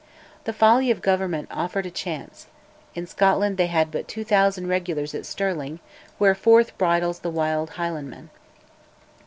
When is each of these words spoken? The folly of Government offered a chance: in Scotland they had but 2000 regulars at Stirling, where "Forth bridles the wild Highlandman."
The 0.45 0.51
folly 0.53 0.89
of 0.89 0.99
Government 1.03 1.47
offered 1.51 1.85
a 1.85 1.91
chance: 1.91 2.47
in 2.95 3.05
Scotland 3.05 3.57
they 3.57 3.67
had 3.67 3.91
but 3.91 4.07
2000 4.07 4.65
regulars 4.65 5.13
at 5.13 5.27
Stirling, 5.27 5.79
where 6.17 6.33
"Forth 6.33 6.75
bridles 6.79 7.19
the 7.19 7.29
wild 7.29 7.73
Highlandman." 7.73 8.31